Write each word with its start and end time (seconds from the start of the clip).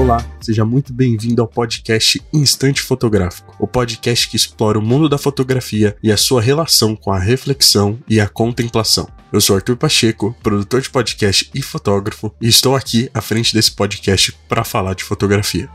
Olá, 0.00 0.24
seja 0.40 0.64
muito 0.64 0.94
bem-vindo 0.94 1.42
ao 1.42 1.46
podcast 1.46 2.22
Instante 2.32 2.80
Fotográfico, 2.80 3.54
o 3.58 3.66
podcast 3.66 4.30
que 4.30 4.34
explora 4.34 4.78
o 4.78 4.82
mundo 4.82 5.10
da 5.10 5.18
fotografia 5.18 5.94
e 6.02 6.10
a 6.10 6.16
sua 6.16 6.40
relação 6.40 6.96
com 6.96 7.12
a 7.12 7.18
reflexão 7.18 7.98
e 8.08 8.18
a 8.18 8.26
contemplação. 8.26 9.06
Eu 9.30 9.42
sou 9.42 9.56
Arthur 9.56 9.76
Pacheco, 9.76 10.34
produtor 10.42 10.80
de 10.80 10.88
podcast 10.88 11.50
e 11.54 11.60
fotógrafo, 11.60 12.34
e 12.40 12.48
estou 12.48 12.74
aqui 12.74 13.10
à 13.12 13.20
frente 13.20 13.52
desse 13.52 13.72
podcast 13.72 14.32
para 14.48 14.64
falar 14.64 14.94
de 14.94 15.04
fotografia. 15.04 15.68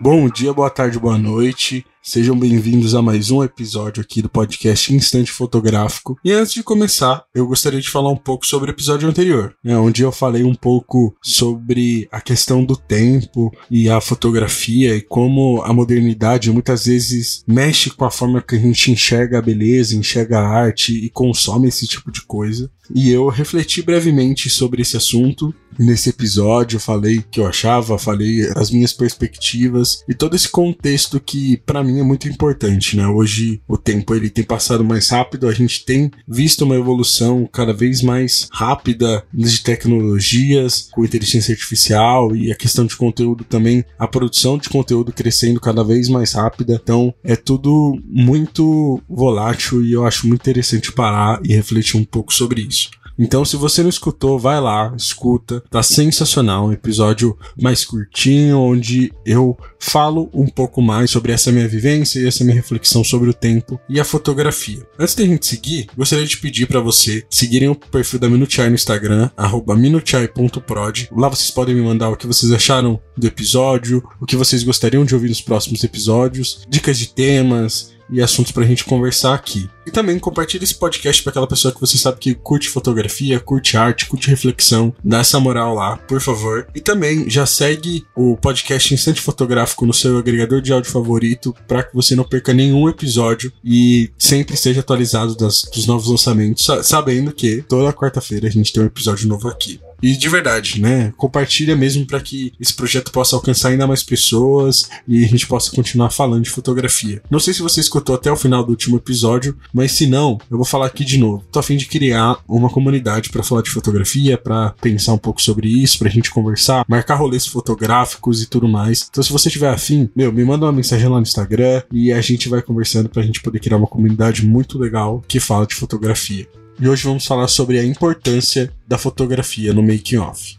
Bom 0.00 0.30
dia, 0.30 0.52
boa 0.52 0.70
tarde, 0.70 0.96
boa 0.96 1.18
noite. 1.18 1.84
Sejam 2.00 2.38
bem-vindos 2.38 2.94
a 2.94 3.02
mais 3.02 3.32
um 3.32 3.42
episódio 3.42 4.00
aqui 4.00 4.22
do 4.22 4.28
podcast 4.28 4.94
Instante 4.94 5.32
Fotográfico. 5.32 6.16
E 6.24 6.30
antes 6.30 6.54
de 6.54 6.62
começar, 6.62 7.24
eu 7.34 7.46
gostaria 7.48 7.80
de 7.80 7.90
falar 7.90 8.08
um 8.08 8.16
pouco 8.16 8.46
sobre 8.46 8.70
o 8.70 8.72
episódio 8.72 9.08
anterior, 9.08 9.54
né, 9.62 9.76
onde 9.76 10.02
eu 10.02 10.12
falei 10.12 10.44
um 10.44 10.54
pouco 10.54 11.14
sobre 11.20 12.08
a 12.12 12.20
questão 12.20 12.64
do 12.64 12.76
tempo 12.76 13.52
e 13.68 13.90
a 13.90 14.00
fotografia 14.00 14.94
e 14.94 15.02
como 15.02 15.60
a 15.62 15.72
modernidade 15.72 16.50
muitas 16.52 16.86
vezes 16.86 17.44
mexe 17.46 17.90
com 17.90 18.04
a 18.04 18.10
forma 18.10 18.40
que 18.40 18.54
a 18.54 18.58
gente 18.58 18.92
enxerga 18.92 19.38
a 19.38 19.42
beleza, 19.42 19.96
enxerga 19.96 20.38
a 20.38 20.48
arte 20.48 20.94
e 20.94 21.10
consome 21.10 21.68
esse 21.68 21.86
tipo 21.88 22.10
de 22.12 22.22
coisa. 22.22 22.70
E 22.94 23.10
eu 23.10 23.28
refleti 23.28 23.82
brevemente 23.82 24.48
sobre 24.48 24.80
esse 24.80 24.96
assunto. 24.96 25.54
Nesse 25.78 26.10
episódio, 26.10 26.80
falei 26.80 27.18
o 27.18 27.22
que 27.22 27.38
eu 27.38 27.46
achava, 27.46 27.98
falei 27.98 28.50
as 28.56 28.70
minhas 28.70 28.92
perspectivas 28.92 30.02
e 30.08 30.14
todo 30.14 30.34
esse 30.34 30.48
contexto 30.48 31.20
que, 31.20 31.56
para 31.58 31.84
mim, 31.84 32.00
é 32.00 32.02
muito 32.02 32.28
importante, 32.28 32.96
né? 32.96 33.06
Hoje 33.06 33.60
o 33.68 33.76
tempo 33.76 34.14
ele 34.14 34.28
tem 34.28 34.44
passado 34.44 34.84
mais 34.84 35.08
rápido, 35.08 35.48
a 35.48 35.52
gente 35.52 35.84
tem 35.84 36.10
visto 36.26 36.64
uma 36.64 36.74
evolução 36.74 37.48
cada 37.50 37.72
vez 37.72 38.02
mais 38.02 38.48
rápida 38.52 39.24
de 39.32 39.60
tecnologias, 39.60 40.88
com 40.92 41.04
inteligência 41.04 41.52
artificial 41.52 42.34
e 42.34 42.50
a 42.50 42.56
questão 42.56 42.84
de 42.84 42.96
conteúdo 42.96 43.44
também, 43.44 43.84
a 43.98 44.08
produção 44.08 44.58
de 44.58 44.68
conteúdo 44.68 45.12
crescendo 45.12 45.60
cada 45.60 45.84
vez 45.84 46.08
mais 46.08 46.32
rápida. 46.32 46.80
Então 46.82 47.14
é 47.22 47.36
tudo 47.36 47.96
muito 48.04 49.00
volátil 49.08 49.84
e 49.84 49.92
eu 49.92 50.04
acho 50.04 50.26
muito 50.26 50.40
interessante 50.40 50.90
parar 50.90 51.40
e 51.44 51.54
refletir 51.54 51.96
um 51.96 52.04
pouco 52.04 52.34
sobre 52.34 52.62
isso. 52.62 52.90
Então, 53.18 53.44
se 53.44 53.56
você 53.56 53.82
não 53.82 53.88
escutou, 53.88 54.38
vai 54.38 54.60
lá, 54.60 54.94
escuta. 54.96 55.62
Tá 55.70 55.82
sensacional. 55.82 56.68
Um 56.68 56.72
episódio 56.72 57.36
mais 57.60 57.84
curtinho, 57.84 58.58
onde 58.58 59.12
eu 59.26 59.58
falo 59.80 60.30
um 60.32 60.46
pouco 60.46 60.80
mais 60.80 61.10
sobre 61.10 61.32
essa 61.32 61.50
minha 61.50 61.66
vivência 61.66 62.20
e 62.20 62.26
essa 62.26 62.44
minha 62.44 62.54
reflexão 62.54 63.02
sobre 63.02 63.28
o 63.28 63.34
tempo 63.34 63.80
e 63.88 63.98
a 63.98 64.04
fotografia. 64.04 64.86
Antes 64.98 65.14
da 65.14 65.24
gente 65.24 65.46
seguir, 65.46 65.88
gostaria 65.96 66.26
de 66.26 66.36
pedir 66.36 66.66
para 66.66 66.80
você 66.80 67.24
seguirem 67.30 67.68
o 67.68 67.74
perfil 67.74 68.18
da 68.18 68.28
Minuchai 68.28 68.68
no 68.68 68.74
Instagram, 68.74 69.30
minuchai.prod. 69.76 71.08
Lá 71.16 71.28
vocês 71.28 71.50
podem 71.50 71.74
me 71.74 71.82
mandar 71.82 72.10
o 72.10 72.16
que 72.16 72.26
vocês 72.26 72.52
acharam 72.52 73.00
do 73.16 73.26
episódio, 73.26 74.02
o 74.20 74.26
que 74.26 74.36
vocês 74.36 74.62
gostariam 74.62 75.04
de 75.04 75.14
ouvir 75.14 75.28
nos 75.28 75.40
próximos 75.40 75.82
episódios, 75.82 76.64
dicas 76.68 76.98
de 76.98 77.08
temas 77.08 77.97
e 78.10 78.22
assuntos 78.22 78.52
pra 78.52 78.64
gente 78.64 78.84
conversar 78.84 79.34
aqui. 79.34 79.68
E 79.86 79.90
também 79.90 80.18
compartilhe 80.18 80.64
esse 80.64 80.74
podcast 80.74 81.22
para 81.22 81.30
aquela 81.30 81.46
pessoa 81.46 81.72
que 81.72 81.80
você 81.80 81.96
sabe 81.96 82.18
que 82.18 82.34
curte 82.34 82.68
fotografia, 82.68 83.40
curte 83.40 83.76
arte, 83.76 84.06
curte 84.06 84.28
reflexão. 84.28 84.94
Dá 85.02 85.20
essa 85.20 85.40
moral 85.40 85.74
lá, 85.74 85.96
por 85.96 86.20
favor. 86.20 86.66
E 86.74 86.80
também 86.80 87.28
já 87.28 87.46
segue 87.46 88.04
o 88.14 88.36
podcast 88.36 88.92
Instante 88.92 89.20
Fotográfico 89.20 89.86
no 89.86 89.94
seu 89.94 90.18
agregador 90.18 90.60
de 90.60 90.72
áudio 90.72 90.90
favorito 90.90 91.54
para 91.66 91.82
que 91.82 91.94
você 91.94 92.14
não 92.14 92.24
perca 92.24 92.52
nenhum 92.52 92.88
episódio 92.88 93.52
e 93.64 94.10
sempre 94.18 94.54
esteja 94.54 94.80
atualizado 94.80 95.34
das, 95.34 95.62
dos 95.62 95.86
novos 95.86 96.08
lançamentos, 96.08 96.66
sabendo 96.82 97.32
que 97.32 97.62
toda 97.62 97.92
quarta-feira 97.92 98.46
a 98.46 98.50
gente 98.50 98.72
tem 98.72 98.82
um 98.82 98.86
episódio 98.86 99.26
novo 99.26 99.48
aqui. 99.48 99.80
E 100.02 100.16
de 100.16 100.28
verdade, 100.28 100.80
né? 100.80 101.12
Compartilha 101.16 101.76
mesmo 101.76 102.06
para 102.06 102.20
que 102.20 102.52
esse 102.60 102.74
projeto 102.74 103.10
possa 103.10 103.36
alcançar 103.36 103.70
ainda 103.70 103.86
mais 103.86 104.02
pessoas 104.02 104.88
e 105.06 105.24
a 105.24 105.28
gente 105.28 105.46
possa 105.46 105.70
continuar 105.70 106.10
falando 106.10 106.44
de 106.44 106.50
fotografia. 106.50 107.20
Não 107.30 107.40
sei 107.40 107.52
se 107.52 107.62
você 107.62 107.80
escutou 107.80 108.14
até 108.14 108.30
o 108.30 108.36
final 108.36 108.64
do 108.64 108.70
último 108.70 108.96
episódio, 108.96 109.56
mas 109.72 109.92
se 109.92 110.06
não, 110.06 110.38
eu 110.50 110.56
vou 110.56 110.64
falar 110.64 110.86
aqui 110.86 111.04
de 111.04 111.18
novo. 111.18 111.44
Tô 111.50 111.58
a 111.58 111.62
fim 111.62 111.76
de 111.76 111.86
criar 111.86 112.38
uma 112.48 112.70
comunidade 112.70 113.30
para 113.30 113.42
falar 113.42 113.62
de 113.62 113.70
fotografia, 113.70 114.38
para 114.38 114.70
pensar 114.80 115.12
um 115.12 115.18
pouco 115.18 115.42
sobre 115.42 115.68
isso, 115.68 115.98
pra 115.98 116.08
gente 116.08 116.30
conversar, 116.30 116.84
marcar 116.88 117.16
rolês 117.16 117.46
fotográficos 117.46 118.42
e 118.42 118.46
tudo 118.46 118.68
mais. 118.68 119.06
Então 119.10 119.22
se 119.22 119.32
você 119.32 119.50
tiver 119.50 119.68
afim, 119.68 120.08
meu, 120.14 120.32
me 120.32 120.44
manda 120.44 120.66
uma 120.66 120.72
mensagem 120.72 121.08
lá 121.08 121.16
no 121.16 121.22
Instagram 121.22 121.82
e 121.92 122.12
a 122.12 122.20
gente 122.20 122.48
vai 122.48 122.62
conversando 122.62 123.08
pra 123.08 123.22
gente 123.22 123.40
poder 123.40 123.58
criar 123.58 123.76
uma 123.76 123.86
comunidade 123.86 124.46
muito 124.46 124.78
legal 124.78 125.22
que 125.26 125.40
fala 125.40 125.66
de 125.66 125.74
fotografia 125.74 126.46
e 126.80 126.88
hoje 126.88 127.04
vamos 127.04 127.26
falar 127.26 127.48
sobre 127.48 127.78
a 127.78 127.84
importância 127.84 128.72
da 128.86 128.96
fotografia 128.96 129.72
no 129.72 129.82
making 129.82 130.18
off. 130.18 130.58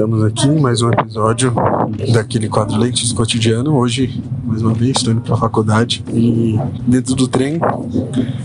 Estamos 0.00 0.24
aqui 0.24 0.48
em 0.48 0.58
mais 0.58 0.80
um 0.80 0.88
episódio 0.88 1.52
daquele 2.14 2.48
quadro 2.48 2.78
Leites 2.78 3.12
Cotidiano. 3.12 3.76
Hoje, 3.76 4.18
mais 4.44 4.62
uma 4.62 4.72
vez, 4.72 4.96
estou 4.96 5.12
indo 5.12 5.20
para 5.20 5.34
a 5.34 5.36
faculdade 5.36 6.02
e 6.10 6.58
dentro 6.86 7.14
do 7.14 7.28
trem, 7.28 7.60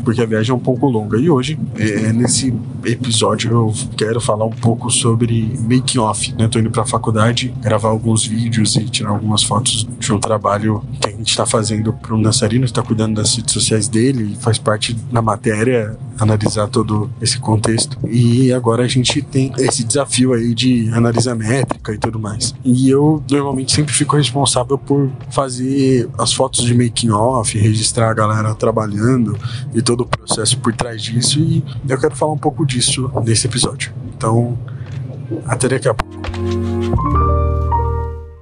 porque 0.03 0.21
a 0.21 0.25
viagem 0.25 0.51
é 0.51 0.53
um 0.53 0.59
pouco 0.59 0.85
longa. 0.89 1.17
E 1.17 1.29
hoje, 1.29 1.57
é, 1.79 2.11
nesse 2.11 2.53
episódio, 2.85 3.51
eu 3.51 3.73
quero 3.97 4.21
falar 4.21 4.45
um 4.45 4.51
pouco 4.51 4.89
sobre 4.89 5.57
making 5.59 5.99
off. 5.99 6.33
Né? 6.33 6.45
Estou 6.45 6.61
indo 6.61 6.71
para 6.71 6.83
a 6.83 6.85
faculdade 6.85 7.53
gravar 7.61 7.89
alguns 7.89 8.25
vídeos 8.25 8.75
e 8.75 8.85
tirar 8.85 9.09
algumas 9.09 9.43
fotos 9.43 9.87
de 9.99 10.13
um 10.13 10.19
trabalho 10.19 10.83
que 11.01 11.07
a 11.07 11.11
gente 11.11 11.29
está 11.29 11.45
fazendo 11.45 11.93
para 11.93 12.13
um 12.13 12.21
dançarino, 12.21 12.65
está 12.65 12.81
cuidando 12.81 13.15
das 13.15 13.35
redes 13.35 13.53
sociais 13.53 13.87
dele 13.87 14.35
faz 14.39 14.57
parte 14.57 14.93
da 15.11 15.21
matéria 15.21 15.97
analisar 16.19 16.67
todo 16.67 17.09
esse 17.21 17.37
contexto. 17.39 17.97
E 18.07 18.53
agora 18.53 18.83
a 18.83 18.87
gente 18.87 19.21
tem 19.21 19.51
esse 19.57 19.83
desafio 19.83 20.33
aí 20.33 20.53
de 20.53 20.89
analisar 20.93 21.35
métrica 21.35 21.93
e 21.93 21.97
tudo 21.97 22.19
mais. 22.19 22.53
E 22.63 22.89
eu 22.89 23.21
normalmente 23.29 23.73
sempre 23.73 23.93
fico 23.93 24.15
responsável 24.15 24.77
por 24.77 25.09
fazer 25.29 26.09
as 26.17 26.33
fotos 26.33 26.63
de 26.63 26.73
making 26.73 27.09
off, 27.09 27.57
registrar 27.57 28.11
a 28.11 28.13
galera 28.13 28.55
trabalhando 28.55 29.37
e 29.73 29.81
todo 29.81 30.01
o 30.01 30.05
processo 30.05 30.57
por 30.59 30.73
trás 30.73 31.01
disso. 31.01 31.39
E 31.39 31.63
eu 31.87 31.99
quero 31.99 32.15
falar 32.15 32.31
um 32.31 32.37
pouco 32.37 32.65
disso 32.65 32.74
nesse 33.23 33.47
episódio. 33.47 33.93
Então, 34.15 34.57
até 35.45 35.67
daqui 35.67 35.87
a 35.87 35.93
pouco. 35.93 36.15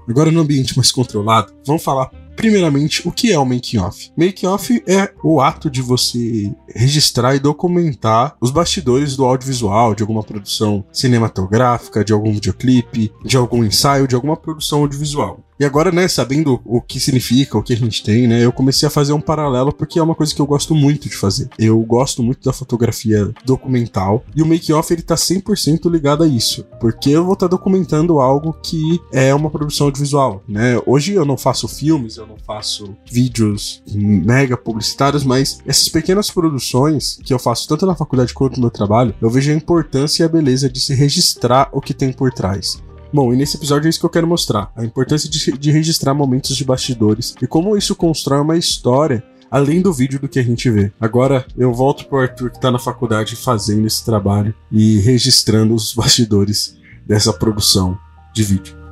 Agora 0.07 0.31
no 0.31 0.41
ambiente 0.41 0.75
mais 0.75 0.91
controlado, 0.91 1.53
vamos 1.65 1.83
falar 1.83 2.11
Primeiramente, 2.35 3.07
o 3.07 3.11
que 3.11 3.31
é 3.31 3.37
o 3.37 3.45
making 3.45 3.77
off? 3.77 4.11
Making 4.17 4.47
off 4.47 4.83
é 4.87 5.13
o 5.23 5.39
ato 5.39 5.69
de 5.69 5.81
você 5.81 6.51
registrar 6.67 7.35
e 7.35 7.39
documentar 7.39 8.35
os 8.41 8.51
bastidores 8.51 9.15
do 9.15 9.23
audiovisual, 9.23 9.93
de 9.93 10.03
alguma 10.03 10.23
produção 10.23 10.83
cinematográfica, 10.91 12.03
de 12.03 12.11
algum 12.11 12.33
videoclipe, 12.33 13.11
de 13.23 13.37
algum 13.37 13.63
ensaio, 13.63 14.07
de 14.07 14.15
alguma 14.15 14.35
produção 14.35 14.81
audiovisual. 14.81 15.39
E 15.63 15.65
agora, 15.65 15.93
né, 15.93 16.09
sabendo 16.09 16.59
o 16.65 16.81
que 16.81 16.99
significa, 16.99 17.57
o 17.57 17.63
que 17.63 17.71
a 17.71 17.77
gente 17.77 18.03
tem, 18.03 18.27
né, 18.27 18.43
eu 18.43 18.51
comecei 18.51 18.85
a 18.85 18.91
fazer 18.91 19.13
um 19.13 19.21
paralelo 19.21 19.71
porque 19.71 19.97
é 19.97 20.03
uma 20.03 20.13
coisa 20.13 20.35
que 20.35 20.41
eu 20.41 20.45
gosto 20.45 20.75
muito 20.75 21.07
de 21.07 21.15
fazer. 21.15 21.47
Eu 21.57 21.79
gosto 21.79 22.21
muito 22.21 22.43
da 22.43 22.51
fotografia 22.51 23.31
documental 23.45 24.25
e 24.35 24.43
o 24.43 24.45
make-off 24.45 24.91
ele 24.91 25.01
tá 25.01 25.15
100% 25.15 25.89
ligado 25.89 26.21
a 26.21 26.27
isso, 26.27 26.65
porque 26.81 27.11
eu 27.11 27.23
vou 27.23 27.35
estar 27.35 27.47
tá 27.47 27.51
documentando 27.51 28.19
algo 28.19 28.51
que 28.61 28.99
é 29.13 29.33
uma 29.33 29.49
produção 29.49 29.87
audiovisual, 29.87 30.43
né? 30.45 30.77
Hoje 30.85 31.13
eu 31.13 31.23
não 31.23 31.37
faço 31.37 31.65
filmes, 31.69 32.17
eu 32.17 32.27
não 32.27 32.35
faço 32.45 32.93
vídeos 33.09 33.81
mega 33.95 34.57
publicitários, 34.57 35.23
mas 35.23 35.59
essas 35.65 35.87
pequenas 35.87 36.29
produções 36.29 37.17
que 37.23 37.33
eu 37.33 37.39
faço 37.39 37.69
tanto 37.69 37.85
na 37.85 37.95
faculdade 37.95 38.33
quanto 38.33 38.57
no 38.57 38.63
meu 38.63 38.69
trabalho, 38.69 39.15
eu 39.21 39.29
vejo 39.29 39.49
a 39.49 39.55
importância 39.55 40.23
e 40.23 40.25
a 40.25 40.29
beleza 40.29 40.69
de 40.69 40.81
se 40.81 40.93
registrar 40.93 41.69
o 41.71 41.79
que 41.79 41.93
tem 41.93 42.11
por 42.11 42.33
trás. 42.33 42.82
Bom, 43.13 43.31
e 43.31 43.37
nesse 43.37 43.57
episódio 43.57 43.85
é 43.85 43.89
isso 43.91 43.99
que 43.99 44.05
eu 44.05 44.09
quero 44.09 44.25
mostrar: 44.25 44.71
a 44.75 44.83
importância 44.83 45.29
de, 45.29 45.51
de 45.51 45.71
registrar 45.71 46.15
momentos 46.15 46.57
de 46.57 46.65
bastidores 46.65 47.35
e 47.39 47.45
como 47.45 47.77
isso 47.77 47.95
constrói 47.95 48.41
uma 48.41 48.57
história 48.57 49.23
além 49.51 49.83
do 49.83 49.93
vídeo 49.93 50.19
do 50.19 50.27
que 50.27 50.39
a 50.39 50.43
gente 50.43 50.67
vê. 50.71 50.91
Agora 50.99 51.45
eu 51.55 51.71
volto 51.71 52.07
pro 52.07 52.17
Arthur 52.17 52.49
que 52.49 52.59
tá 52.59 52.71
na 52.71 52.79
faculdade 52.79 53.35
fazendo 53.35 53.85
esse 53.85 54.03
trabalho 54.03 54.55
e 54.71 54.97
registrando 54.97 55.75
os 55.75 55.93
bastidores 55.93 56.75
dessa 57.05 57.31
produção 57.31 57.95
de 58.33 58.43
vídeo. 58.43 58.82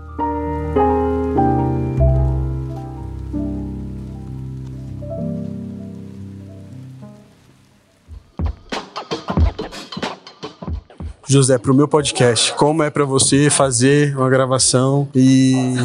José, 11.32 11.58
pro 11.58 11.74
meu 11.74 11.88
podcast, 11.88 12.54
como 12.54 12.84
é 12.84 12.90
para 12.90 13.06
você 13.06 13.50
fazer 13.50 14.16
uma 14.18 14.30
gravação 14.30 15.08
e 15.16 15.76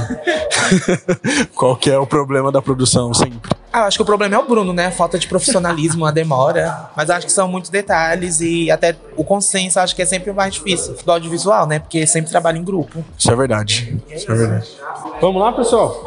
qual 1.55 1.77
que 1.77 1.91
é 1.91 1.99
o 1.99 2.07
problema 2.07 2.51
da 2.51 2.61
produção 2.61 3.15
sempre? 3.15 3.51
Ah, 3.73 3.85
acho 3.85 3.99
que 3.99 4.03
o 4.03 4.07
problema 4.07 4.35
é 4.35 4.39
o 4.39 4.49
Bruno, 4.49 4.73
né? 4.73 4.91
Falta 4.91 5.19
de 5.19 5.29
profissionalismo, 5.29 6.07
a 6.07 6.11
demora. 6.11 6.89
Mas 6.97 7.11
acho 7.11 7.27
que 7.27 7.33
são 7.33 7.47
muitos 7.47 7.71
detalhes 7.71 8.41
e 8.41 8.71
até 8.71 8.97
o 9.17 9.23
consenso 9.23 9.79
acho 9.79 9.95
que 9.95 10.01
é 10.03 10.07
sempre 10.07 10.31
o 10.31 10.35
mais 10.35 10.55
difícil 10.55 10.97
do 11.05 11.13
audiovisual, 11.13 11.67
né? 11.67 11.79
Porque 11.79 12.07
sempre 12.07 12.31
trabalha 12.31 12.57
em 12.57 12.65
grupo. 12.65 13.05
Isso 13.19 13.31
é 13.31 13.37
verdade. 13.37 14.03
Isso 14.09 14.33
é 14.33 14.35
verdade. 14.35 14.69
Vamos 15.21 15.41
lá, 15.41 15.53
pessoal? 15.53 16.05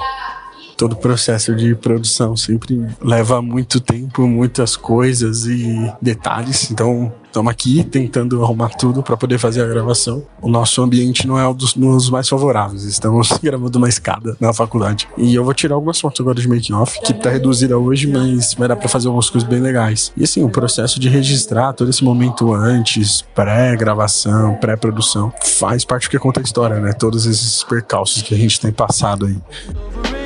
Todo 0.79 0.93
o 0.93 0.95
processo 0.95 1.53
de 1.53 1.75
produção 1.75 2.37
sempre 2.37 2.87
leva 3.01 3.41
muito 3.41 3.81
tempo, 3.81 4.25
muitas 4.25 4.77
coisas 4.77 5.45
e 5.45 5.91
detalhes. 6.01 6.71
Então, 6.71 7.11
estamos 7.25 7.51
aqui 7.51 7.83
tentando 7.83 8.41
arrumar 8.41 8.69
tudo 8.69 9.03
para 9.03 9.17
poder 9.17 9.37
fazer 9.37 9.61
a 9.61 9.67
gravação. 9.67 10.23
O 10.41 10.47
nosso 10.47 10.81
ambiente 10.81 11.27
não 11.27 11.37
é 11.37 11.45
um 11.45 11.53
dos, 11.53 11.73
dos, 11.73 12.09
mais 12.09 12.29
favoráveis. 12.29 12.85
Estamos 12.85 13.27
gravando 13.43 13.77
uma 13.77 13.89
escada 13.89 14.37
na 14.39 14.53
faculdade. 14.53 15.05
E 15.17 15.35
eu 15.35 15.43
vou 15.43 15.53
tirar 15.53 15.75
algumas 15.75 15.99
fotos 15.99 16.21
agora 16.21 16.39
de 16.39 16.47
making 16.47 16.71
off, 16.71 16.97
que 17.01 17.13
tá 17.13 17.29
reduzida 17.29 17.77
hoje, 17.77 18.07
mas 18.07 18.53
vai 18.53 18.69
dar 18.69 18.77
para 18.77 18.87
fazer 18.87 19.07
algumas 19.07 19.29
coisas 19.29 19.49
bem 19.49 19.59
legais. 19.59 20.13
E 20.15 20.23
assim, 20.23 20.41
o 20.45 20.49
processo 20.49 20.97
de 20.97 21.09
registrar 21.09 21.73
todo 21.73 21.89
esse 21.89 22.05
momento 22.05 22.53
antes, 22.53 23.21
pré-gravação, 23.35 24.55
pré-produção, 24.55 25.33
faz 25.43 25.83
parte 25.83 26.07
do 26.07 26.11
que 26.11 26.19
conta 26.19 26.39
a 26.39 26.43
história, 26.43 26.79
né? 26.79 26.93
Todos 26.93 27.25
esses 27.25 27.65
percalços 27.65 28.21
que 28.21 28.33
a 28.33 28.37
gente 28.37 28.61
tem 28.61 28.71
passado 28.71 29.25
aí. 29.25 30.18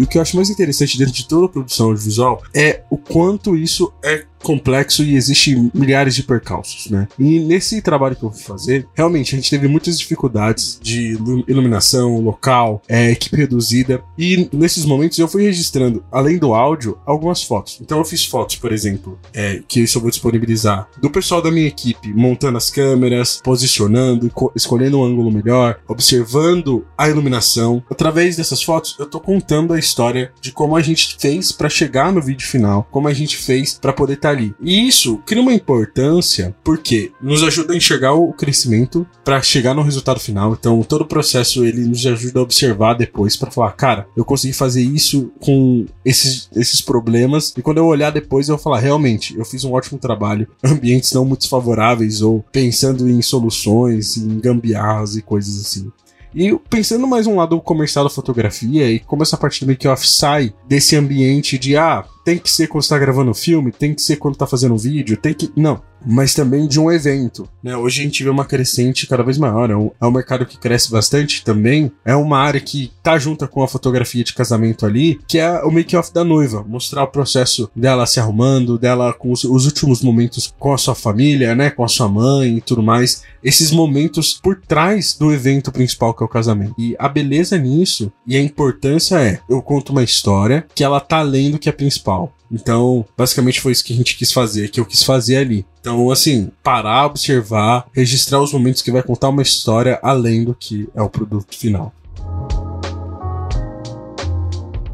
E 0.00 0.02
o 0.02 0.06
que 0.06 0.16
eu 0.16 0.22
acho 0.22 0.34
mais 0.34 0.48
interessante 0.48 0.96
dentro 0.96 1.12
de 1.12 1.28
toda 1.28 1.44
a 1.44 1.48
produção 1.50 1.88
audiovisual 1.88 2.42
é 2.54 2.84
o 2.88 2.96
quanto 2.96 3.54
isso 3.54 3.92
é 4.02 4.24
complexo 4.42 5.02
e 5.02 5.16
existe 5.16 5.70
milhares 5.74 6.14
de 6.14 6.22
percalços, 6.22 6.90
né? 6.90 7.08
E 7.18 7.40
nesse 7.40 7.80
trabalho 7.82 8.16
que 8.16 8.22
eu 8.22 8.30
fui 8.30 8.42
fazer, 8.42 8.86
realmente 8.94 9.34
a 9.34 9.38
gente 9.38 9.50
teve 9.50 9.68
muitas 9.68 9.98
dificuldades 9.98 10.78
de 10.82 11.18
iluminação, 11.46 12.20
local, 12.20 12.82
é, 12.88 13.10
equipe 13.10 13.36
reduzida. 13.36 14.02
E 14.18 14.48
nesses 14.52 14.84
momentos 14.84 15.18
eu 15.18 15.28
fui 15.28 15.44
registrando, 15.44 16.04
além 16.10 16.38
do 16.38 16.54
áudio, 16.54 16.98
algumas 17.04 17.42
fotos. 17.42 17.78
Então 17.80 17.98
eu 17.98 18.04
fiz 18.04 18.24
fotos, 18.24 18.56
por 18.56 18.72
exemplo, 18.72 19.18
é, 19.32 19.62
que 19.66 19.80
isso 19.80 19.98
eu 19.98 20.02
vou 20.02 20.10
disponibilizar, 20.10 20.88
do 21.00 21.10
pessoal 21.10 21.42
da 21.42 21.50
minha 21.50 21.66
equipe 21.66 22.12
montando 22.12 22.58
as 22.58 22.70
câmeras, 22.70 23.40
posicionando, 23.42 24.30
escolhendo 24.54 24.98
um 24.98 25.04
ângulo 25.04 25.30
melhor, 25.30 25.80
observando 25.88 26.84
a 26.96 27.08
iluminação. 27.08 27.82
Através 27.90 28.36
dessas 28.36 28.62
fotos, 28.62 28.96
eu 28.98 29.06
tô 29.06 29.20
contando 29.20 29.72
a 29.72 29.78
história 29.78 30.32
de 30.40 30.52
como 30.52 30.76
a 30.76 30.82
gente 30.82 31.16
fez 31.18 31.52
para 31.52 31.68
chegar 31.68 32.12
no 32.12 32.22
vídeo 32.22 32.46
final, 32.46 32.86
como 32.90 33.08
a 33.08 33.12
gente 33.12 33.36
fez 33.36 33.78
para 33.80 33.92
poder 33.92 34.14
estar 34.14 34.29
tá 34.30 34.36
ali. 34.36 34.54
E 34.60 34.86
isso 34.86 35.18
cria 35.26 35.42
uma 35.42 35.52
importância 35.52 36.54
porque 36.62 37.12
nos 37.20 37.42
ajuda 37.42 37.72
a 37.72 37.76
enxergar 37.76 38.14
o 38.14 38.32
crescimento 38.32 39.06
para 39.24 39.42
chegar 39.42 39.74
no 39.74 39.82
resultado 39.82 40.20
final. 40.20 40.56
Então, 40.58 40.82
todo 40.82 41.02
o 41.02 41.06
processo 41.06 41.64
ele 41.64 41.84
nos 41.84 42.06
ajuda 42.06 42.40
a 42.40 42.42
observar 42.42 42.94
depois 42.94 43.36
para 43.36 43.50
falar, 43.50 43.72
cara, 43.72 44.06
eu 44.16 44.24
consegui 44.24 44.52
fazer 44.52 44.82
isso 44.82 45.32
com 45.40 45.86
esses, 46.04 46.48
esses 46.54 46.80
problemas. 46.80 47.52
E 47.56 47.62
quando 47.62 47.78
eu 47.78 47.86
olhar 47.86 48.10
depois, 48.10 48.48
eu 48.48 48.56
vou 48.56 48.62
falar, 48.62 48.78
realmente, 48.78 49.36
eu 49.36 49.44
fiz 49.44 49.64
um 49.64 49.72
ótimo 49.72 49.98
trabalho. 49.98 50.48
Ambientes 50.64 51.12
não 51.12 51.24
muito 51.24 51.48
favoráveis 51.48 52.22
ou 52.22 52.44
pensando 52.52 53.08
em 53.08 53.20
soluções, 53.22 54.16
em 54.16 54.38
gambiarras 54.38 55.16
e 55.16 55.22
coisas 55.22 55.60
assim. 55.60 55.90
E 56.34 56.56
pensando 56.68 57.06
mais 57.06 57.26
um 57.26 57.36
lado 57.36 57.60
comercial 57.60 58.04
da 58.04 58.10
fotografia 58.10 58.90
e 58.90 59.00
como 59.00 59.22
essa 59.22 59.36
parte 59.36 59.60
do 59.60 59.66
make-off 59.66 60.08
sai 60.08 60.54
desse 60.68 60.94
ambiente 60.94 61.58
de 61.58 61.76
ah, 61.76 62.04
tem 62.24 62.38
que 62.38 62.50
ser 62.50 62.66
quando 62.66 62.82
está 62.82 62.98
gravando 62.98 63.34
filme, 63.34 63.72
tem 63.72 63.94
que 63.94 64.02
ser 64.02 64.16
quando 64.16 64.34
está 64.34 64.46
fazendo 64.46 64.76
vídeo, 64.76 65.16
tem 65.16 65.34
que. 65.34 65.50
Não. 65.56 65.82
Mas 66.04 66.32
também 66.32 66.66
de 66.66 66.80
um 66.80 66.90
evento. 66.90 67.46
Né? 67.62 67.76
Hoje 67.76 68.00
a 68.00 68.04
gente 68.04 68.24
vê 68.24 68.30
uma 68.30 68.46
crescente 68.46 69.06
cada 69.06 69.22
vez 69.22 69.36
maior. 69.36 69.70
É 69.70 69.76
um, 69.76 69.90
é 70.00 70.06
um 70.06 70.10
mercado 70.10 70.46
que 70.46 70.58
cresce 70.58 70.90
bastante 70.90 71.44
também. 71.44 71.92
É 72.06 72.16
uma 72.16 72.38
área 72.38 72.58
que 72.58 72.90
tá 73.02 73.18
junta 73.18 73.46
com 73.46 73.62
a 73.62 73.68
fotografia 73.68 74.24
de 74.24 74.32
casamento 74.32 74.86
ali, 74.86 75.20
que 75.28 75.38
é 75.38 75.62
o 75.62 75.70
make-off 75.70 76.10
da 76.10 76.24
noiva. 76.24 76.64
Mostrar 76.66 77.02
o 77.02 77.08
processo 77.08 77.70
dela 77.76 78.06
se 78.06 78.18
arrumando, 78.18 78.78
dela 78.78 79.12
com 79.12 79.30
os, 79.30 79.44
os 79.44 79.66
últimos 79.66 80.00
momentos 80.00 80.54
com 80.58 80.72
a 80.72 80.78
sua 80.78 80.94
família, 80.94 81.54
né? 81.54 81.68
Com 81.68 81.84
a 81.84 81.88
sua 81.88 82.08
mãe 82.08 82.56
e 82.56 82.60
tudo 82.62 82.82
mais. 82.82 83.22
Esses 83.44 83.70
momentos 83.70 84.40
por 84.42 84.56
trás 84.56 85.14
do 85.14 85.34
evento 85.34 85.70
principal 85.70 86.14
que 86.14 86.22
é 86.22 86.26
o 86.26 86.30
casamento. 86.30 86.74
E 86.78 86.96
a 86.98 87.10
beleza 87.10 87.58
nisso 87.58 88.10
e 88.26 88.38
a 88.38 88.42
importância 88.42 89.16
é: 89.20 89.40
eu 89.50 89.60
conto 89.60 89.92
uma 89.92 90.02
história 90.02 90.66
que 90.74 90.82
ela 90.82 90.98
tá 90.98 91.18
além 91.18 91.50
do 91.50 91.58
que 91.58 91.68
é 91.68 91.72
principal 91.72 92.09
principal. 92.10 92.32
Então, 92.50 93.04
basicamente 93.16 93.60
foi 93.60 93.72
isso 93.72 93.84
que 93.84 93.92
a 93.92 93.96
gente 93.96 94.16
quis 94.16 94.32
fazer, 94.32 94.70
que 94.70 94.80
eu 94.80 94.86
quis 94.86 95.04
fazer 95.04 95.36
ali. 95.36 95.64
Então, 95.80 96.10
assim, 96.10 96.50
parar, 96.62 97.06
observar, 97.06 97.86
registrar 97.92 98.40
os 98.40 98.52
momentos 98.52 98.82
que 98.82 98.90
vai 98.90 99.02
contar 99.02 99.28
uma 99.28 99.42
história 99.42 99.98
além 100.02 100.44
do 100.44 100.54
que 100.54 100.88
é 100.94 101.00
o 101.00 101.08
produto 101.08 101.56
final. 101.56 101.92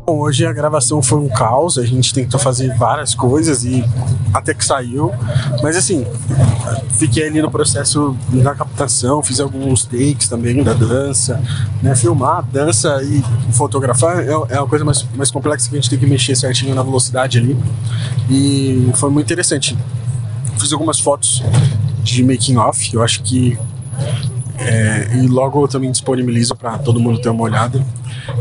Hoje 0.08 0.47
a 0.47 0.53
gravação 0.53 1.03
foi 1.03 1.19
um 1.19 1.29
caos, 1.29 1.79
a 1.79 1.85
gente 1.85 2.14
tentou 2.14 2.38
fazer 2.38 2.73
várias 2.76 3.12
coisas 3.12 3.64
e 3.64 3.85
até 4.32 4.55
que 4.55 4.64
saiu. 4.64 5.11
Mas 5.61 5.76
assim, 5.76 6.06
fiquei 6.91 7.26
ali 7.26 7.43
no 7.43 7.50
processo 7.50 8.17
da 8.29 8.55
captação, 8.55 9.20
fiz 9.20 9.41
alguns 9.41 9.85
takes 9.85 10.29
também 10.29 10.62
da 10.62 10.75
dança, 10.75 11.43
né? 11.82 11.97
Filmar, 11.97 12.44
dança 12.44 13.03
e 13.03 13.20
fotografar 13.53 14.20
é, 14.20 14.31
é 14.31 14.61
uma 14.61 14.69
coisa 14.69 14.85
mais, 14.85 15.05
mais 15.17 15.32
complexa 15.32 15.69
que 15.69 15.76
a 15.76 15.81
gente 15.81 15.91
tem 15.91 15.99
que 15.99 16.06
mexer 16.06 16.37
certinho 16.37 16.73
na 16.73 16.85
velocidade 16.85 17.38
ali. 17.38 17.59
E 18.31 18.88
foi 18.94 19.11
muito 19.11 19.26
interessante. 19.26 19.76
Fiz 20.56 20.73
algumas 20.73 21.00
fotos 21.00 21.43
de 22.05 22.23
making 22.23 22.59
off, 22.59 22.94
eu 22.94 23.02
acho 23.02 23.25
que 23.25 23.59
é, 24.59 25.17
e 25.17 25.26
logo 25.26 25.64
eu 25.64 25.69
também 25.69 25.91
disponibilizo 25.91 26.55
para 26.55 26.79
todo 26.79 27.00
mundo 27.00 27.20
ter 27.20 27.29
uma 27.29 27.43
olhada. 27.43 27.85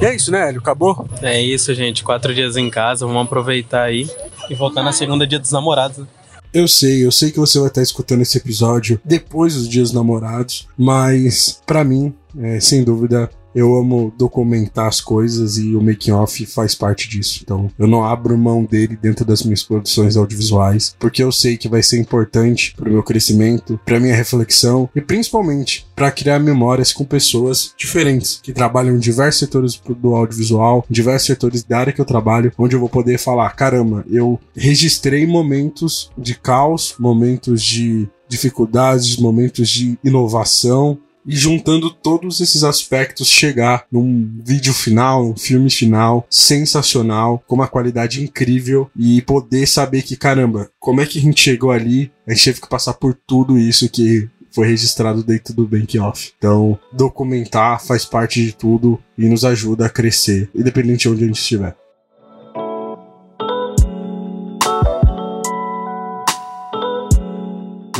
E 0.02 0.06
é 0.06 0.16
isso, 0.16 0.32
né, 0.32 0.50
Hélio? 0.50 0.60
Acabou? 0.60 1.08
É 1.22 1.42
isso, 1.42 1.74
gente. 1.74 2.04
Quatro 2.04 2.34
dias 2.34 2.58
em 2.58 2.70
casa, 2.70 3.06
vamos 3.06 3.24
aproveitar 3.24 3.84
aí 3.84 4.10
e 4.50 4.56
voltar 4.56 4.84
na 4.84 4.92
segunda 4.92 5.26
dia 5.26 5.40
dos 5.40 5.52
namorados. 5.52 5.98
Né? 6.00 6.08
Eu 6.54 6.68
sei, 6.68 7.06
eu 7.06 7.12
sei 7.12 7.32
que 7.32 7.40
você 7.40 7.60
vai 7.60 7.68
estar 7.68 7.82
escutando 7.82 8.22
esse 8.22 8.38
episódio 8.38 9.00
depois 9.04 9.56
dos 9.56 9.68
dias 9.68 9.92
namorados, 9.92 10.68
mas 10.78 11.62
para 11.66 11.84
mim, 11.84 12.14
é, 12.40 12.60
sem 12.60 12.84
dúvida, 12.84 13.30
eu 13.56 13.76
amo 13.76 14.14
documentar 14.18 14.88
as 14.88 15.00
coisas 15.00 15.58
e 15.58 15.76
o 15.76 15.82
making 15.82 16.12
off 16.12 16.46
faz 16.46 16.76
parte 16.76 17.08
disso. 17.08 17.40
Então, 17.42 17.72
eu 17.80 17.88
não 17.88 18.04
abro 18.04 18.38
mão 18.38 18.66
dele 18.66 19.00
dentro 19.02 19.24
das 19.24 19.44
minhas 19.44 19.64
produções 19.64 20.18
audiovisuais, 20.18 20.96
porque 21.00 21.24
eu 21.24 21.32
sei 21.32 21.58
que 21.58 21.70
vai 21.70 21.82
ser 21.82 21.98
importante 22.00 22.76
para 22.76 22.90
o 22.90 22.92
meu 22.92 23.04
crescimento, 23.04 23.80
para 23.86 24.00
minha 24.00 24.16
reflexão 24.16 24.90
e 24.94 25.00
principalmente 25.00 25.88
para 25.96 26.12
criar 26.12 26.40
memórias 26.40 26.92
com 26.92 27.06
pessoas 27.06 27.74
diferentes 27.78 28.40
que 28.44 28.52
trabalham 28.52 28.96
em 28.96 29.00
diversos 29.00 29.40
setores 29.40 29.82
do 30.02 30.14
audiovisual, 30.14 30.86
diversos 30.90 31.28
setores 31.28 31.64
da 31.64 31.80
área 31.80 31.94
que 31.94 32.02
eu 32.02 32.06
trabalho, 32.06 32.52
onde 32.58 32.76
eu 32.76 32.80
vou 32.80 32.90
poder 32.90 33.18
falar, 33.18 33.50
caramba, 33.52 34.04
eu 34.10 34.40
registrei 34.54 35.26
momentos 35.26 36.12
de 36.18 36.36
caos, 36.36 36.96
momentos 37.00 37.64
de 37.64 38.10
dificuldades, 38.28 39.18
momentos 39.18 39.70
de 39.70 39.98
inovação, 40.04 41.00
e 41.26 41.36
juntando 41.36 41.90
todos 41.90 42.40
esses 42.40 42.64
aspectos 42.64 43.28
chegar 43.28 43.86
num 43.92 44.40
vídeo 44.44 44.74
final, 44.74 45.26
um 45.26 45.36
filme 45.36 45.70
final 45.70 46.26
sensacional, 46.30 47.44
com 47.48 47.56
uma 47.56 47.68
qualidade 47.68 48.24
incrível 48.24 48.90
e 48.96 49.22
poder 49.22 49.68
saber 49.68 50.04
que 50.04 50.16
caramba, 50.16 50.70
como 50.80 51.02
é 51.02 51.06
que 51.06 51.20
a 51.20 51.22
gente 51.22 51.42
chegou 51.42 51.72
ali? 51.72 52.12
A 52.28 52.34
gente 52.34 52.46
teve 52.46 52.62
que 52.62 52.70
passar 52.70 52.94
por 52.94 53.18
tudo 53.28 53.58
isso 53.58 53.90
que 53.90 54.30
foi 54.52 54.68
registrado 54.68 55.22
dentro 55.22 55.54
do 55.54 55.68
Bank 55.68 56.00
Off. 56.00 56.32
Então, 56.38 56.80
documentar 56.94 57.84
faz 57.84 58.06
parte 58.06 58.44
de 58.44 58.54
tudo 58.54 58.98
e 59.18 59.28
nos 59.28 59.44
ajuda 59.44 59.86
a 59.86 59.90
crescer, 59.90 60.50
independente 60.56 61.02
de 61.02 61.10
onde 61.10 61.24
a 61.26 61.28
gente 61.28 61.42
estiver. 61.42 61.76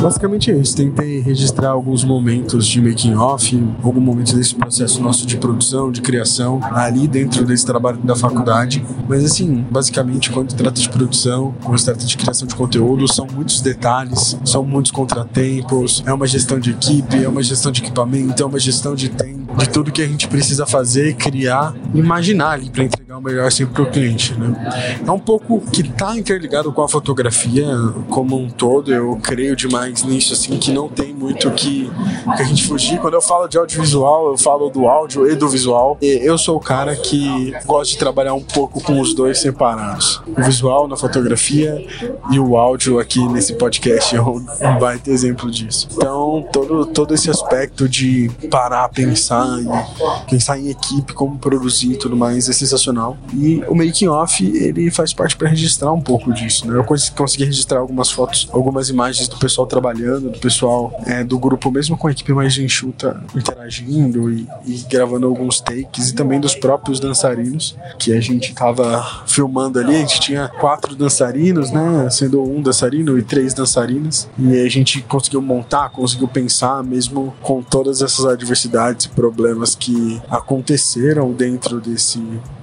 Basicamente 0.00 0.50
é 0.50 0.54
isso. 0.56 0.76
Tentei 0.76 1.20
registrar 1.20 1.70
alguns 1.70 2.04
momentos 2.04 2.66
de 2.66 2.80
making 2.80 3.14
off, 3.14 3.56
algum 3.82 4.00
momento 4.00 4.34
desse 4.34 4.54
processo 4.54 5.02
nosso 5.02 5.26
de 5.26 5.36
produção, 5.36 5.90
de 5.90 6.00
criação, 6.00 6.60
ali 6.62 7.08
dentro 7.08 7.44
desse 7.44 7.64
trabalho 7.64 7.98
da 7.98 8.14
faculdade. 8.14 8.84
Mas 9.08 9.24
assim, 9.24 9.64
basicamente, 9.70 10.30
quando 10.30 10.54
trata 10.54 10.80
de 10.80 10.88
produção, 10.88 11.54
quando 11.62 11.82
trata 11.82 12.04
de 12.04 12.16
criação 12.16 12.46
de 12.46 12.54
conteúdo, 12.54 13.12
são 13.12 13.26
muitos 13.32 13.60
detalhes, 13.60 14.38
são 14.44 14.64
muitos 14.64 14.92
contratempos, 14.92 16.02
é 16.06 16.12
uma 16.12 16.26
gestão 16.26 16.58
de 16.60 16.70
equipe, 16.70 17.22
é 17.22 17.28
uma 17.28 17.42
gestão 17.42 17.72
de 17.72 17.82
equipamento, 17.82 18.42
é 18.42 18.46
uma 18.46 18.58
gestão 18.58 18.94
de 18.94 19.08
tempo, 19.08 19.45
de 19.56 19.68
tudo 19.68 19.90
que 19.90 20.02
a 20.02 20.06
gente 20.06 20.28
precisa 20.28 20.66
fazer, 20.66 21.14
criar, 21.14 21.74
imaginar 21.94 22.50
ali 22.50 22.70
para 22.70 22.84
entregar 22.84 23.18
o 23.18 23.22
melhor 23.22 23.50
sempre 23.50 23.74
para 23.74 23.82
o 23.82 23.90
cliente. 23.90 24.34
Né? 24.34 25.02
É 25.06 25.10
um 25.10 25.18
pouco 25.18 25.60
que 25.70 25.82
está 25.82 26.16
interligado 26.16 26.72
com 26.72 26.82
a 26.82 26.88
fotografia 26.88 27.66
como 28.08 28.36
um 28.36 28.50
todo, 28.50 28.92
eu 28.92 29.18
creio 29.22 29.56
demais 29.56 29.86
mais 29.86 30.02
nisso, 30.02 30.32
assim, 30.32 30.58
que 30.58 30.72
não 30.72 30.88
tem 30.88 31.14
muito 31.14 31.50
que, 31.50 31.90
que 32.36 32.42
a 32.42 32.44
gente 32.44 32.66
fugir. 32.66 32.98
Quando 32.98 33.14
eu 33.14 33.22
falo 33.22 33.46
de 33.46 33.56
audiovisual, 33.58 34.28
eu 34.28 34.38
falo 34.38 34.68
do 34.68 34.86
áudio 34.86 35.30
e 35.30 35.34
do 35.34 35.48
visual. 35.48 35.96
E 36.00 36.06
eu 36.22 36.36
sou 36.36 36.56
o 36.56 36.60
cara 36.60 36.96
que 36.96 37.54
gosta 37.64 37.92
de 37.92 37.98
trabalhar 37.98 38.34
um 38.34 38.42
pouco 38.42 38.82
com 38.82 39.00
os 39.00 39.14
dois 39.14 39.40
separados. 39.40 40.20
O 40.26 40.42
visual 40.42 40.88
na 40.88 40.96
fotografia 40.96 41.86
e 42.30 42.38
o 42.38 42.56
áudio 42.56 42.98
aqui 42.98 43.26
nesse 43.28 43.54
podcast 43.54 44.16
é 44.16 44.20
um 44.20 44.44
baita 44.80 45.10
exemplo 45.10 45.50
disso. 45.50 45.88
Então, 45.92 46.46
todo, 46.52 46.86
todo 46.86 47.14
esse 47.14 47.30
aspecto 47.30 47.88
de 47.88 48.30
parar, 48.50 48.88
pensar 48.88 49.45
e 49.60 50.30
pensar 50.30 50.58
em 50.58 50.68
equipe, 50.68 51.12
como 51.12 51.38
produzir 51.38 51.92
e 51.92 51.96
tudo 51.96 52.16
mais 52.16 52.48
é 52.48 52.52
sensacional. 52.52 53.16
E 53.32 53.62
o 53.68 53.74
making 53.74 54.08
off, 54.08 54.44
ele 54.44 54.90
faz 54.90 55.12
parte 55.12 55.36
para 55.36 55.48
registrar 55.48 55.92
um 55.92 56.00
pouco 56.00 56.32
disso, 56.32 56.66
né? 56.66 56.76
Eu 56.76 56.84
consegui 56.84 57.44
registrar 57.44 57.78
algumas 57.78 58.10
fotos, 58.10 58.48
algumas 58.52 58.88
imagens 58.88 59.28
do 59.28 59.36
pessoal 59.36 59.66
trabalhando, 59.66 60.30
do 60.30 60.38
pessoal 60.38 60.92
é, 61.06 61.22
do 61.22 61.38
grupo, 61.38 61.70
mesmo 61.70 61.96
com 61.96 62.08
a 62.08 62.10
equipe 62.10 62.32
mais 62.32 62.56
enxuta, 62.58 63.22
interagindo 63.34 64.30
e, 64.30 64.46
e 64.66 64.78
gravando 64.90 65.26
alguns 65.26 65.60
takes, 65.60 66.10
e 66.10 66.14
também 66.14 66.40
dos 66.40 66.54
próprios 66.54 66.98
dançarinos, 67.00 67.76
que 67.98 68.12
a 68.12 68.20
gente 68.20 68.54
tava 68.54 69.24
filmando 69.26 69.78
ali, 69.78 69.94
a 69.96 69.98
gente 70.00 70.20
tinha 70.20 70.48
quatro 70.48 70.94
dançarinos, 70.94 71.70
né? 71.70 72.08
Sendo 72.10 72.42
um 72.42 72.60
dançarino 72.60 73.18
e 73.18 73.22
três 73.22 73.54
dançarinas, 73.54 74.28
e 74.38 74.60
a 74.60 74.68
gente 74.68 75.02
conseguiu 75.02 75.42
montar, 75.42 75.90
conseguiu 75.90 76.28
pensar, 76.28 76.82
mesmo 76.82 77.34
com 77.42 77.62
todas 77.62 78.02
essas 78.02 78.24
adversidades 78.24 79.06
e 79.06 79.08
problemas 79.10 79.35
que 79.74 80.20
aconteceram 80.30 81.32
dentro 81.32 81.80
desse 81.80 82.22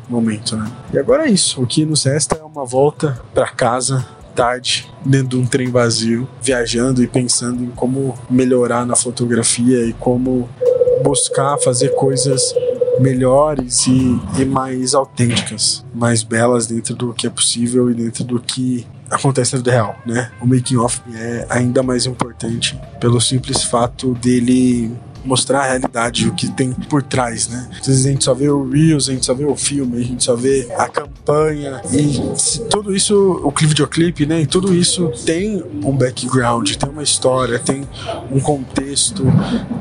momento, 0.10 0.56
né? 0.56 0.72
E 0.94 0.98
agora 0.98 1.28
é 1.28 1.32
isso. 1.32 1.62
O 1.62 1.68
que 1.68 1.86
nos 1.86 2.04
resta 2.04 2.36
é 2.36 2.44
uma 2.44 2.66
volta 2.66 3.22
para 3.34 3.48
casa 3.48 4.06
tarde 4.34 4.92
dentro 5.06 5.30
de 5.30 5.38
um 5.38 5.46
trem 5.46 5.70
vazio, 5.70 6.28
viajando 6.42 7.04
e 7.04 7.08
pensando 7.08 7.64
em 7.64 7.70
como 7.70 8.18
melhorar 8.30 8.86
na 8.86 8.96
fotografia 8.96 9.86
e 9.86 9.94
como 9.94 10.50
buscar 11.04 11.58
fazer 11.60 11.90
coisas 11.90 12.54
melhores 13.00 13.88
e, 13.88 14.20
e, 14.40 14.46
mais 14.46 14.94
autênticas, 14.94 15.86
mais 15.94 16.24
belas 16.24 16.68
dentro 16.68 16.96
do 16.96 17.14
que 17.14 17.28
é 17.28 17.30
possível 17.30 17.90
e 17.90 17.94
dentro 17.94 18.24
do 18.24 18.40
que 18.40 18.86
acontece 19.10 19.54
na 19.54 19.58
vida 19.58 19.72
real, 19.72 19.96
né? 20.06 20.32
O 20.42 20.48
making 20.48 20.78
off 20.78 21.02
é 21.14 21.46
ainda 21.50 21.84
mais 21.84 22.06
importante 22.06 22.80
pelo 23.00 23.20
simples 23.20 23.64
fato 23.64 24.14
dele 24.16 24.92
mostrar 25.24 25.62
a 25.62 25.68
realidade, 25.68 26.28
o 26.28 26.34
que 26.34 26.52
tem 26.52 26.72
por 26.72 27.02
trás, 27.02 27.48
né? 27.48 27.70
Às 27.80 27.88
vezes 27.88 28.06
a 28.06 28.10
gente 28.10 28.24
só 28.24 28.34
vê 28.34 28.50
o 28.50 28.70
Reels, 28.70 29.10
a 29.10 29.14
gente 29.14 29.26
só 29.26 29.34
vê 29.34 29.46
o 29.46 29.56
filme, 29.56 29.98
a 29.98 30.04
gente 30.04 30.24
só 30.24 30.36
vê 30.36 30.68
a 30.78 30.88
campanha 30.88 31.82
e 31.92 32.22
tudo 32.70 32.96
isso, 32.96 33.42
o 33.44 33.52
videoclipe, 33.52 34.26
né? 34.26 34.42
E 34.42 34.48
tudo 34.48 34.74
isso 34.74 35.12
tem 35.26 35.64
um 35.84 35.96
background, 35.96 36.72
tem 36.76 36.90
uma 36.90 37.04
história, 37.04 37.60
tem 37.60 37.88
um 38.32 38.40
contexto, 38.40 39.24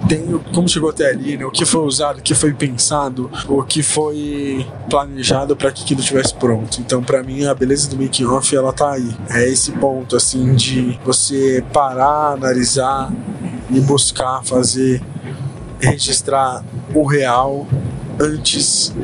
tem 0.08 0.22
como 0.54 0.68
chegou 0.68 0.90
até 0.90 1.11
ali, 1.11 1.37
né? 1.37 1.44
O 1.44 1.50
que 1.50 1.64
foi 1.64 1.82
usado, 1.82 2.18
o 2.18 2.22
que 2.22 2.34
foi 2.34 2.52
pensado, 2.52 3.30
o 3.49 3.62
que 3.62 3.82
foi 3.82 4.66
planejado 4.88 5.56
para 5.56 5.70
que 5.72 5.82
aquilo 5.82 6.00
estivesse 6.00 6.34
pronto. 6.34 6.80
Então, 6.80 7.02
para 7.02 7.22
mim, 7.22 7.44
a 7.44 7.54
beleza 7.54 7.88
do 7.88 7.96
making 7.96 8.26
off 8.26 8.54
ela 8.54 8.72
tá 8.72 8.92
aí. 8.92 9.11
É 9.30 9.49
esse 9.49 9.72
ponto 9.72 10.16
assim 10.16 10.54
de 10.54 10.99
você 11.04 11.64
parar, 11.72 12.32
analisar 12.32 13.12
e 13.70 13.80
buscar 13.80 14.42
fazer 14.44 15.02
registrar 15.82 16.64
o 16.94 17.04
real 17.04 17.66
antes 18.20 18.94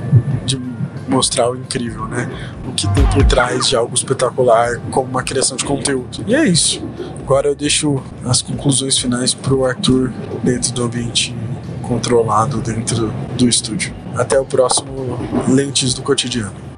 de 0.46 0.60
mostrar 1.08 1.50
o 1.50 1.56
incrível, 1.56 2.06
né? 2.06 2.30
O 2.68 2.72
que 2.72 2.86
tem 2.94 3.04
por 3.06 3.24
trás 3.24 3.66
de 3.66 3.74
algo 3.74 3.94
espetacular 3.94 4.78
como 4.90 5.08
uma 5.08 5.22
criação 5.22 5.56
de 5.56 5.64
conteúdo. 5.64 6.24
E 6.26 6.34
é 6.34 6.46
isso. 6.46 6.82
Agora 7.20 7.48
eu 7.48 7.54
deixo 7.54 8.02
as 8.24 8.42
conclusões 8.42 8.96
finais 8.96 9.34
pro 9.34 9.64
Arthur 9.64 10.12
dentro 10.44 10.72
do 10.72 10.84
ambiente 10.84 11.34
controlado 11.82 12.60
dentro 12.60 13.12
do 13.36 13.48
estúdio. 13.48 13.94
Até 14.14 14.38
o 14.38 14.44
próximo 14.44 15.18
Lentes 15.48 15.94
do 15.94 16.02
Cotidiano. 16.02 16.68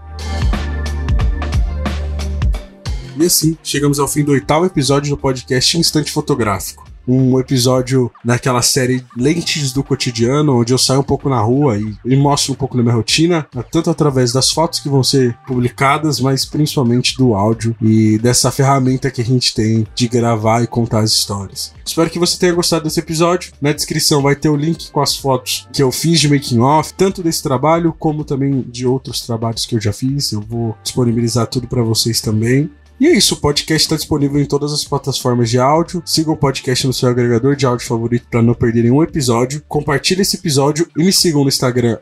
E 3.19 3.27
assim, 3.27 3.59
chegamos 3.63 3.99
ao 3.99 4.09
fim 4.09 4.25
do 4.25 4.33
oitavo 4.33 4.65
episódio 4.65 5.11
do 5.11 5.17
podcast 5.17 5.77
Instante 5.77 6.11
Fotográfico 6.11 6.90
um 7.11 7.39
episódio 7.41 8.11
naquela 8.25 8.63
série 8.63 9.05
Lentes 9.17 9.73
do 9.73 9.83
Cotidiano, 9.83 10.61
onde 10.61 10.73
eu 10.73 10.79
saio 10.79 11.01
um 11.01 11.05
pouco 11.05 11.29
na 11.29 11.41
rua 11.41 11.77
e, 11.79 11.97
e 12.05 12.17
mostro 12.17 12.53
um 12.53 12.57
pouco 12.57 12.77
da 12.77 12.83
minha 12.83 12.95
rotina, 12.95 13.47
tanto 13.71 13.91
através 13.91 14.33
das 14.33 14.51
fotos 14.51 14.81
que 14.81 14.89
vão 14.89 15.03
ser 15.03 15.37
publicadas, 15.47 16.21
mas 16.21 16.45
principalmente 16.45 17.17
do 17.17 17.35
áudio 17.35 17.75
e 17.83 18.19
dessa 18.19 18.51
ferramenta 18.51 19.11
que 19.11 19.21
a 19.21 19.25
gente 19.25 19.55
tem 19.55 19.87
de 19.95 20.09
gravar 20.09 20.63
e 20.63 20.67
contar 20.67 21.01
as 21.01 21.11
histórias. 21.11 21.73
Espero 21.85 22.09
que 22.09 22.19
você 22.19 22.39
tenha 22.39 22.53
gostado 22.53 22.85
desse 22.85 23.01
episódio. 23.01 23.53
Na 23.61 23.73
descrição 23.73 24.23
vai 24.23 24.37
ter 24.37 24.49
o 24.49 24.57
link 24.57 24.93
com 24.93 25.01
as 25.01 25.17
fotos 25.17 25.67
que 25.73 25.83
eu 25.83 25.91
fiz 25.91 26.21
de 26.21 26.29
making 26.29 26.61
off, 26.61 26.95
tanto 26.95 27.23
desse 27.23 27.43
trabalho 27.43 27.93
como 27.99 28.25
também 28.25 28.65
de 28.69 28.87
outros 28.87 29.21
trabalhos 29.23 29.67
que 29.67 29.75
eu 29.75 29.81
já 29.81 29.93
fiz. 29.93 30.31
Eu 30.31 30.41
vou 30.41 30.77
disponibilizar 30.83 31.49
tudo 31.49 31.67
para 31.67 31.83
vocês 31.83 32.21
também. 32.21 32.71
E 33.01 33.07
é 33.07 33.17
isso, 33.17 33.35
o 33.35 33.39
podcast 33.39 33.87
está 33.87 33.97
disponível 33.97 34.39
em 34.39 34.45
todas 34.45 34.75
as 34.75 34.85
plataformas 34.85 35.49
de 35.49 35.59
áudio. 35.59 36.03
Siga 36.05 36.31
o 36.31 36.37
podcast 36.37 36.87
no 36.87 36.93
seu 36.93 37.09
agregador 37.09 37.57
de 37.57 37.65
áudio 37.65 37.87
favorito 37.87 38.27
para 38.31 38.43
não 38.43 38.53
perderem 38.53 38.91
um 38.91 39.03
episódio. 39.03 39.63
Compartilhe 39.67 40.21
esse 40.21 40.37
episódio 40.37 40.87
e 40.95 41.03
me 41.03 41.11
sigam 41.11 41.43
no 41.43 41.49
Instagram, 41.49 41.97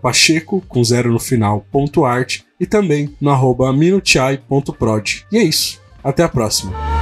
pacheco, 0.00 0.62
com 0.68 0.84
zero 0.84 1.10
no 1.10 1.18
final, 1.18 1.66
ponto 1.72 2.04
art, 2.04 2.42
e 2.60 2.66
também 2.66 3.16
no 3.20 3.30
arroba 3.30 3.72
minuchai.prod. 3.72 5.26
E 5.32 5.38
é 5.38 5.42
isso, 5.42 5.80
até 6.04 6.22
a 6.22 6.28
próxima. 6.28 6.93